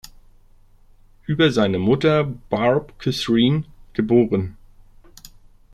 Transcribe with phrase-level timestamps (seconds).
[1.27, 4.11] Über seine Mutter Barbe-Catherine, geb.